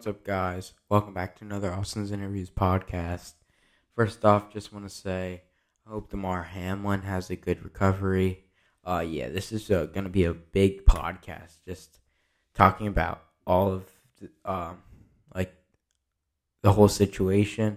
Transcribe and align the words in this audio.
What's 0.00 0.08
up, 0.08 0.24
guys? 0.24 0.72
Welcome 0.88 1.12
back 1.12 1.36
to 1.36 1.44
another 1.44 1.70
Austin's 1.70 2.10
Interviews 2.10 2.48
podcast. 2.48 3.34
First 3.94 4.24
off, 4.24 4.50
just 4.50 4.72
want 4.72 4.88
to 4.88 4.94
say 4.94 5.42
I 5.86 5.90
hope 5.90 6.08
Damar 6.08 6.42
Hamlin 6.42 7.02
has 7.02 7.28
a 7.28 7.36
good 7.36 7.62
recovery. 7.62 8.44
Uh, 8.82 9.04
yeah, 9.06 9.28
this 9.28 9.52
is 9.52 9.70
uh, 9.70 9.84
going 9.84 10.04
to 10.04 10.10
be 10.10 10.24
a 10.24 10.32
big 10.32 10.86
podcast, 10.86 11.58
just 11.66 11.98
talking 12.54 12.86
about 12.86 13.22
all 13.46 13.70
of 13.70 13.84
the, 14.18 14.30
um, 14.50 14.78
like 15.34 15.54
the 16.62 16.72
whole 16.72 16.88
situation. 16.88 17.76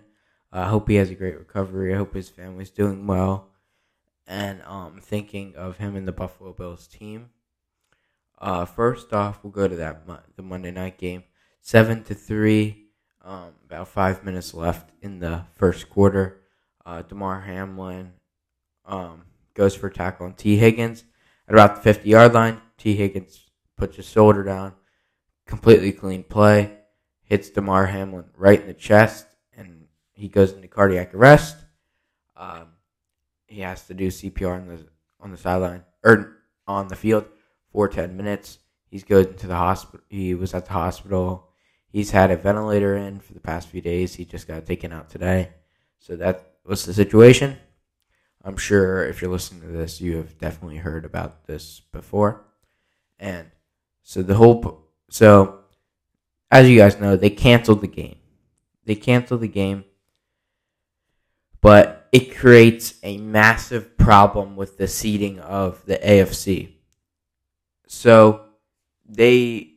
Uh, 0.50 0.60
I 0.60 0.70
hope 0.70 0.88
he 0.88 0.96
has 0.96 1.10
a 1.10 1.16
great 1.16 1.38
recovery. 1.38 1.94
I 1.94 1.98
hope 1.98 2.14
his 2.14 2.30
family's 2.30 2.72
doing 2.72 3.06
well, 3.06 3.50
and 4.26 4.62
um, 4.62 5.02
thinking 5.02 5.58
of 5.58 5.76
him 5.76 5.98
in 5.98 6.06
the 6.06 6.14
Buffalo 6.14 6.54
Bills 6.54 6.88
team. 6.88 7.32
Uh, 8.40 8.64
first 8.64 9.12
off, 9.12 9.44
we'll 9.44 9.52
go 9.52 9.68
to 9.68 9.76
that 9.76 10.08
the 10.38 10.42
Monday 10.42 10.72
night 10.72 10.98
game 10.98 11.24
seven 11.64 12.04
to 12.04 12.14
three. 12.14 12.82
Um, 13.24 13.54
about 13.66 13.88
five 13.88 14.24
minutes 14.24 14.54
left 14.54 14.92
in 15.02 15.20
the 15.20 15.46
first 15.56 15.90
quarter. 15.90 16.42
Uh, 16.86 17.02
Damar 17.02 17.40
Hamlin 17.40 18.12
um, 18.86 19.24
goes 19.54 19.74
for 19.74 19.88
a 19.88 19.94
tackle 19.94 20.26
on 20.26 20.34
Tee 20.34 20.58
Higgins 20.58 21.06
at 21.48 21.56
about 21.56 21.78
the 21.78 21.82
50 21.82 22.10
yard 22.10 22.34
line. 22.34 22.62
Tee 22.78 22.96
Higgins 22.96 23.50
puts 23.78 23.96
his 23.96 24.08
shoulder 24.08 24.44
down, 24.44 24.74
completely 25.48 25.94
clean 25.94 26.24
play, 26.24 26.78
hits 27.24 27.50
Damar 27.50 27.86
Hamlin 27.86 28.26
right 28.36 28.60
in 28.60 28.68
the 28.68 28.74
chest, 28.74 29.26
and 29.56 29.86
he 30.12 30.28
goes 30.28 30.52
into 30.52 30.68
cardiac 30.68 31.16
arrest. 31.16 31.56
Um, 32.36 32.74
he 33.48 33.62
has 33.62 33.88
to 33.88 33.94
do 33.94 34.08
CPR 34.08 34.60
on 34.60 34.68
the 34.68 34.86
on 35.22 35.32
the 35.32 35.38
sideline 35.38 35.86
or 36.04 36.40
on 36.68 36.90
the 36.90 36.98
field 36.98 37.26
for 37.72 37.88
10 37.88 38.18
minutes. 38.18 38.60
He's 38.92 39.06
goes 39.06 39.28
into 39.28 39.48
the 39.48 39.56
hospital. 39.56 40.06
He 40.10 40.36
was 40.36 40.54
at 40.54 40.66
the 40.66 40.74
hospital 40.74 41.53
He's 41.94 42.10
had 42.10 42.32
a 42.32 42.36
ventilator 42.36 42.98
in 42.98 43.20
for 43.20 43.34
the 43.34 43.40
past 43.40 43.70
few 43.70 43.80
days. 43.80 44.16
He 44.16 44.26
just 44.26 44.48
got 44.48 44.66
taken 44.66 44.92
out 44.92 45.12
today. 45.12 45.50
So 46.00 46.16
that 46.16 46.56
was 46.66 46.86
the 46.86 46.94
situation. 46.94 47.56
I'm 48.44 48.58
sure 48.58 49.08
if 49.08 49.22
you're 49.22 49.30
listening 49.30 49.62
to 49.62 49.68
this, 49.68 50.02
you 50.02 50.18
have 50.18 50.40
definitely 50.40 50.78
heard 50.78 51.06
about 51.06 51.46
this 51.46 51.84
before. 51.92 52.46
And 53.20 53.52
so 54.02 54.24
the 54.24 54.34
whole 54.34 54.88
so 55.12 55.60
as 56.50 56.68
you 56.68 56.80
guys 56.80 57.00
know, 57.00 57.16
they 57.16 57.30
canceled 57.30 57.82
the 57.82 57.88
game. 57.88 58.18
They 58.86 58.96
canceled 58.96 59.42
the 59.42 59.48
game. 59.48 59.86
But 61.62 62.10
it 62.12 62.36
creates 62.36 62.96
a 63.04 63.18
massive 63.20 64.00
problem 64.00 64.56
with 64.56 64.80
the 64.80 64.88
seating 64.88 65.40
of 65.40 65.86
the 65.86 65.98
AFC. 65.98 66.74
So 67.86 68.46
they 69.08 69.73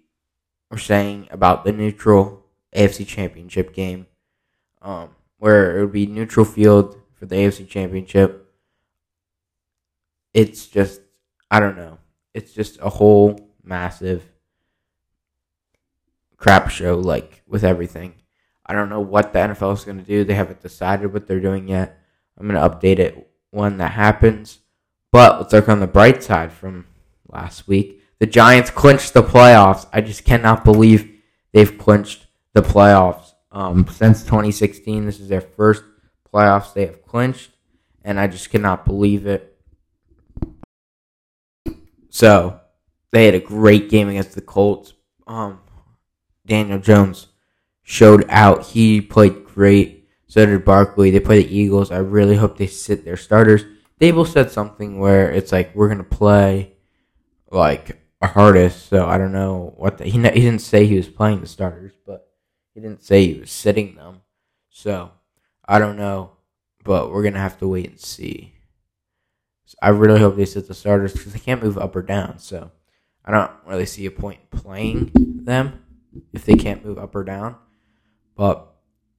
were 0.76 0.80
saying 0.80 1.26
about 1.30 1.64
the 1.64 1.72
neutral 1.72 2.44
AFC 2.74 3.06
Championship 3.06 3.72
game, 3.72 4.06
um, 4.82 5.08
where 5.38 5.78
it 5.78 5.80
would 5.80 5.92
be 5.92 6.04
neutral 6.04 6.44
field 6.44 7.00
for 7.14 7.24
the 7.24 7.34
AFC 7.34 7.66
Championship. 7.66 8.52
It's 10.34 10.66
just, 10.66 11.00
I 11.50 11.60
don't 11.60 11.78
know. 11.78 11.96
It's 12.34 12.52
just 12.52 12.78
a 12.82 12.90
whole 12.90 13.48
massive 13.64 14.22
crap 16.36 16.68
show, 16.68 16.98
like 16.98 17.42
with 17.48 17.64
everything. 17.64 18.12
I 18.66 18.74
don't 18.74 18.90
know 18.90 19.00
what 19.00 19.32
the 19.32 19.38
NFL 19.38 19.72
is 19.72 19.84
going 19.84 19.96
to 19.96 20.04
do. 20.04 20.24
They 20.24 20.34
haven't 20.34 20.60
decided 20.60 21.10
what 21.10 21.26
they're 21.26 21.40
doing 21.40 21.68
yet. 21.68 21.98
I'm 22.36 22.46
going 22.46 22.60
to 22.60 22.68
update 22.68 22.98
it 22.98 23.30
when 23.50 23.78
that 23.78 23.92
happens. 23.92 24.58
But 25.10 25.40
let's 25.40 25.54
look 25.54 25.70
on 25.70 25.80
the 25.80 25.86
bright 25.86 26.22
side 26.22 26.52
from 26.52 26.84
last 27.32 27.66
week 27.66 28.02
the 28.18 28.26
Giants 28.26 28.70
clinched 28.70 29.14
the 29.14 29.22
playoffs. 29.22 29.86
I 29.92 30.00
just 30.00 30.24
cannot 30.24 30.64
believe 30.64 31.20
they've 31.52 31.76
clinched 31.78 32.26
the 32.52 32.62
playoffs. 32.62 33.32
Um, 33.52 33.86
since 33.88 34.22
2016, 34.24 35.06
this 35.06 35.20
is 35.20 35.28
their 35.28 35.40
first 35.40 35.82
playoffs 36.32 36.74
they 36.74 36.86
have 36.86 37.02
clinched, 37.02 37.50
and 38.04 38.18
I 38.18 38.26
just 38.26 38.50
cannot 38.50 38.84
believe 38.84 39.26
it. 39.26 39.58
So, 42.10 42.60
they 43.12 43.26
had 43.26 43.34
a 43.34 43.40
great 43.40 43.88
game 43.88 44.08
against 44.08 44.34
the 44.34 44.40
Colts. 44.40 44.94
Um, 45.26 45.60
Daniel 46.46 46.78
Jones 46.78 47.28
showed 47.82 48.24
out. 48.28 48.66
He 48.66 49.00
played 49.00 49.44
great. 49.44 50.08
So 50.26 50.44
did 50.44 50.64
Barkley. 50.64 51.10
They 51.10 51.20
play 51.20 51.42
the 51.42 51.56
Eagles. 51.56 51.90
I 51.90 51.98
really 51.98 52.36
hope 52.36 52.58
they 52.58 52.66
sit 52.66 53.04
their 53.04 53.16
starters. 53.16 53.64
Daboll 54.00 54.26
said 54.26 54.50
something 54.50 54.98
where 54.98 55.30
it's 55.30 55.52
like 55.52 55.74
we're 55.74 55.88
gonna 55.88 56.04
play 56.04 56.74
like 57.50 57.98
hardest, 58.22 58.88
so 58.88 59.06
I 59.06 59.18
don't 59.18 59.32
know 59.32 59.74
what 59.76 59.98
the, 59.98 60.04
he 60.04 60.12
he 60.12 60.18
didn't 60.18 60.60
say 60.60 60.86
he 60.86 60.96
was 60.96 61.08
playing 61.08 61.40
the 61.40 61.46
starters, 61.46 61.92
but 62.06 62.28
he 62.74 62.80
didn't 62.80 63.02
say 63.02 63.26
he 63.26 63.40
was 63.40 63.50
sitting 63.50 63.94
them. 63.94 64.22
So 64.70 65.10
I 65.66 65.78
don't 65.78 65.96
know, 65.96 66.32
but 66.84 67.10
we're 67.10 67.22
gonna 67.22 67.38
have 67.38 67.58
to 67.58 67.68
wait 67.68 67.90
and 67.90 68.00
see. 68.00 68.54
So 69.66 69.76
I 69.82 69.88
really 69.90 70.20
hope 70.20 70.36
they 70.36 70.44
sit 70.44 70.68
the 70.68 70.74
starters 70.74 71.12
because 71.12 71.32
they 71.32 71.38
can't 71.38 71.62
move 71.62 71.76
up 71.76 71.94
or 71.96 72.02
down. 72.02 72.38
So 72.38 72.70
I 73.24 73.32
don't 73.32 73.50
really 73.66 73.86
see 73.86 74.06
a 74.06 74.10
point 74.10 74.50
playing 74.50 75.10
them 75.14 75.84
if 76.32 76.44
they 76.44 76.54
can't 76.54 76.84
move 76.84 76.98
up 76.98 77.14
or 77.14 77.24
down. 77.24 77.56
But 78.36 78.66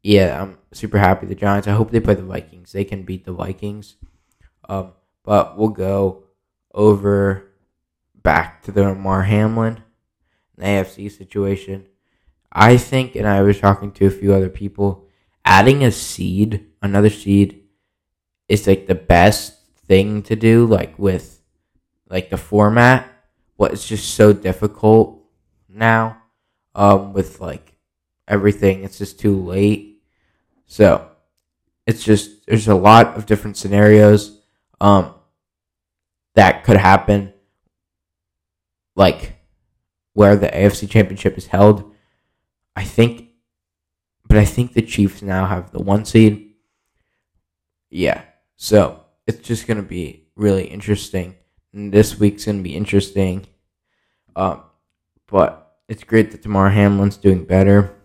yeah, 0.02 0.42
I'm 0.42 0.58
super 0.72 0.98
happy 0.98 1.26
the 1.26 1.36
Giants. 1.36 1.68
I 1.68 1.74
hope 1.74 1.92
they 1.92 2.00
play 2.00 2.16
the 2.16 2.24
Vikings. 2.24 2.72
They 2.72 2.86
can 2.86 3.04
beat 3.04 3.26
the 3.26 3.34
Vikings. 3.34 3.96
Um, 4.70 4.94
but 5.24 5.58
we'll 5.58 5.70
go 5.70 6.24
over 6.74 7.47
back 8.28 8.62
to 8.62 8.74
the 8.74 8.82
Damar 8.82 9.24
Hamlin 9.24 9.82
AFC 10.60 11.10
situation. 11.10 11.86
I 12.52 12.76
think, 12.76 13.16
and 13.16 13.26
I 13.26 13.42
was 13.42 13.58
talking 13.58 13.94
to 13.94 14.06
a 14.06 14.12
few 14.12 14.34
other 14.34 14.50
people, 14.50 15.08
adding 15.46 15.82
a 15.86 15.94
seed, 15.94 16.66
another 16.82 17.10
seed, 17.10 17.64
is 18.50 18.68
like 18.68 18.86
the 18.86 18.96
best 18.96 19.54
thing 19.88 20.24
to 20.24 20.36
do. 20.36 20.66
Like 20.66 21.00
with 21.00 21.42
like 22.10 22.30
the 22.30 22.36
format, 22.36 23.10
what 23.56 23.72
is 23.72 23.86
just 23.86 24.16
so 24.16 24.34
difficult 24.34 25.24
now. 25.70 26.22
Um, 26.76 27.14
with 27.14 27.40
like 27.40 27.78
everything, 28.28 28.84
it's 28.84 28.98
just 28.98 29.22
too 29.22 29.42
late. 29.42 30.02
So 30.66 31.10
it's 31.86 32.04
just 32.04 32.46
there's 32.46 32.68
a 32.68 32.76
lot 32.76 33.16
of 33.16 33.26
different 33.26 33.56
scenarios 33.56 34.42
um 34.82 35.16
that 36.36 36.66
could 36.66 36.76
happen 36.76 37.34
like 38.98 39.38
where 40.14 40.36
the 40.36 40.48
AFC 40.48 40.90
Championship 40.90 41.38
is 41.38 41.48
held. 41.48 41.94
I 42.76 42.84
think, 42.84 43.30
but 44.28 44.38
I 44.38 44.44
think 44.44 44.74
the 44.74 44.82
Chiefs 44.82 45.22
now 45.22 45.46
have 45.46 45.72
the 45.72 45.82
one 45.82 46.04
seed. 46.04 46.56
Yeah, 47.90 48.24
so 48.58 49.06
it's 49.26 49.48
just 49.48 49.68
gonna 49.68 49.84
be 49.84 50.28
really 50.36 50.66
interesting. 50.66 51.36
And 51.72 51.94
this 51.94 52.20
week's 52.20 52.46
gonna 52.46 52.62
be 52.62 52.76
interesting. 52.76 53.46
Um, 54.36 54.64
but 55.28 55.78
it's 55.88 56.04
great 56.04 56.32
that 56.32 56.42
Damar 56.42 56.72
Hamlin's 56.72 57.18
doing 57.18 57.46
better, 57.46 57.96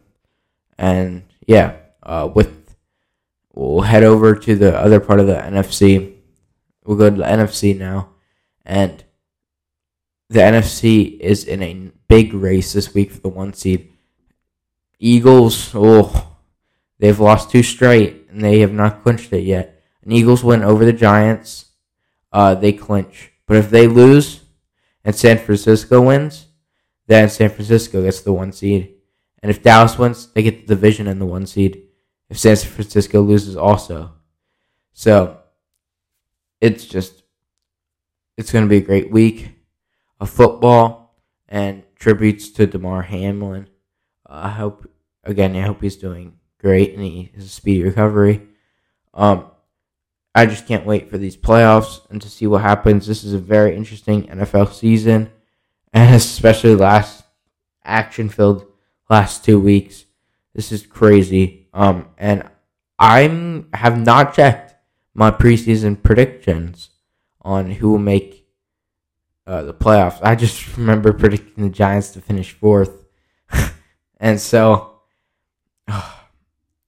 and 0.78 1.24
yeah, 1.46 1.76
uh, 2.02 2.28
with 2.32 2.76
we'll 3.54 3.82
head 3.82 4.04
over 4.04 4.34
to 4.34 4.56
the 4.56 4.78
other 4.78 5.00
part 5.00 5.20
of 5.20 5.26
the 5.26 5.34
NFC. 5.34 6.16
We'll 6.84 6.96
go 6.96 7.10
to 7.10 7.16
the 7.16 7.24
NFC 7.24 7.78
now, 7.78 8.10
and 8.66 9.04
the 10.32 10.40
NFC 10.40 11.20
is 11.20 11.44
in 11.44 11.62
a 11.62 11.90
big 12.08 12.32
race 12.32 12.72
this 12.72 12.94
week 12.94 13.12
for 13.12 13.20
the 13.20 13.28
one 13.28 13.52
seed. 13.52 13.92
Eagles, 14.98 15.72
oh, 15.74 16.36
they've 16.98 17.20
lost 17.20 17.50
two 17.50 17.62
straight 17.62 18.28
and 18.30 18.42
they 18.42 18.60
have 18.60 18.72
not 18.72 19.02
clinched 19.02 19.32
it 19.32 19.42
yet. 19.42 19.82
And 20.02 20.12
Eagles 20.12 20.42
win 20.42 20.62
over 20.62 20.84
the 20.84 20.92
Giants, 20.92 21.66
uh, 22.32 22.54
they 22.54 22.72
clinch. 22.72 23.32
But 23.46 23.58
if 23.58 23.68
they 23.68 23.86
lose 23.86 24.40
and 25.04 25.14
San 25.14 25.36
Francisco 25.38 26.00
wins, 26.00 26.46
then 27.06 27.28
San 27.28 27.50
Francisco 27.50 28.02
gets 28.02 28.20
the 28.20 28.32
one 28.32 28.52
seed. 28.52 28.94
And 29.42 29.50
if 29.50 29.62
Dallas 29.62 29.98
wins, 29.98 30.28
they 30.32 30.42
get 30.42 30.66
the 30.66 30.74
division 30.74 31.08
and 31.08 31.20
the 31.20 31.26
one 31.26 31.46
seed. 31.46 31.82
If 32.30 32.38
San 32.38 32.56
Francisco 32.56 33.20
loses, 33.20 33.56
also. 33.56 34.12
So 34.94 35.40
it's 36.60 36.86
just, 36.86 37.22
it's 38.38 38.50
going 38.50 38.64
to 38.64 38.68
be 38.68 38.78
a 38.78 38.80
great 38.80 39.10
week 39.10 39.50
of 40.22 40.30
football 40.30 41.16
and 41.48 41.82
tributes 41.96 42.50
to 42.50 42.64
Damar 42.64 43.02
Hamlin. 43.02 43.68
Uh, 44.24 44.42
I 44.44 44.48
hope 44.50 44.88
again. 45.24 45.56
I 45.56 45.62
hope 45.62 45.82
he's 45.82 45.96
doing 45.96 46.38
great 46.58 46.94
and 46.94 47.02
he 47.02 47.32
has 47.34 47.44
a 47.44 47.48
speedy 47.48 47.82
recovery. 47.82 48.40
Um, 49.12 49.46
I 50.32 50.46
just 50.46 50.68
can't 50.68 50.86
wait 50.86 51.10
for 51.10 51.18
these 51.18 51.36
playoffs 51.36 52.08
and 52.08 52.22
to 52.22 52.30
see 52.30 52.46
what 52.46 52.62
happens. 52.62 53.04
This 53.04 53.24
is 53.24 53.34
a 53.34 53.38
very 53.38 53.76
interesting 53.76 54.28
NFL 54.28 54.72
season, 54.72 55.32
and 55.92 56.14
especially 56.14 56.76
last 56.76 57.24
action 57.84 58.28
filled 58.28 58.64
last 59.10 59.44
two 59.44 59.58
weeks. 59.58 60.04
This 60.54 60.70
is 60.70 60.86
crazy. 60.86 61.66
Um, 61.74 62.10
and 62.16 62.48
I'm 62.96 63.68
have 63.74 63.98
not 63.98 64.34
checked 64.34 64.76
my 65.14 65.32
preseason 65.32 66.00
predictions 66.00 66.90
on 67.40 67.72
who 67.72 67.90
will 67.90 67.98
make 67.98 68.41
uh, 69.46 69.62
the 69.62 69.74
playoffs. 69.74 70.18
I 70.22 70.34
just 70.34 70.76
remember 70.76 71.12
predicting 71.12 71.64
the 71.64 71.70
Giants 71.70 72.10
to 72.10 72.20
finish 72.20 72.52
fourth, 72.52 73.04
and 74.20 74.40
so 74.40 74.92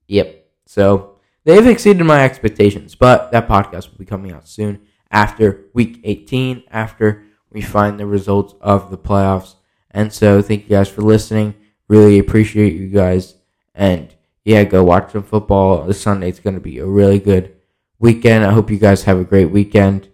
Yep. 0.08 0.46
So 0.66 1.16
they've 1.44 1.66
exceeded 1.66 2.04
my 2.04 2.24
expectations, 2.24 2.94
but 2.94 3.30
that 3.32 3.48
podcast 3.48 3.90
will 3.90 3.98
be 3.98 4.04
coming 4.04 4.32
out 4.32 4.48
soon 4.48 4.80
after 5.10 5.66
week 5.72 6.00
18, 6.04 6.64
after 6.70 7.24
we 7.50 7.60
find 7.60 7.98
the 7.98 8.06
results 8.06 8.54
of 8.60 8.90
the 8.90 8.98
playoffs. 8.98 9.54
And 9.90 10.12
so 10.12 10.42
thank 10.42 10.64
you 10.64 10.70
guys 10.70 10.88
for 10.88 11.02
listening. 11.02 11.54
Really 11.88 12.18
appreciate 12.18 12.74
you 12.74 12.88
guys. 12.88 13.34
And 13.74 14.14
yeah, 14.44 14.64
go 14.64 14.82
watch 14.82 15.12
some 15.12 15.22
football. 15.22 15.84
This 15.84 16.00
Sunday 16.00 16.28
it's 16.28 16.40
going 16.40 16.54
to 16.54 16.60
be 16.60 16.78
a 16.78 16.86
really 16.86 17.18
good 17.18 17.54
weekend. 17.98 18.44
I 18.44 18.52
hope 18.52 18.70
you 18.70 18.78
guys 18.78 19.04
have 19.04 19.18
a 19.18 19.24
great 19.24 19.50
weekend. 19.50 20.08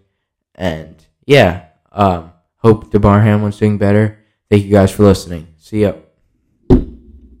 And 0.53 1.03
yeah, 1.25 1.65
um, 1.91 2.30
hope 2.61 2.91
Damar 2.91 3.21
Hamlin's 3.21 3.57
doing 3.59 3.77
better. 3.77 4.19
Thank 4.49 4.65
you 4.65 4.71
guys 4.71 4.91
for 4.91 5.03
listening. 5.03 5.47
See 5.57 5.81
ya. 5.81 5.93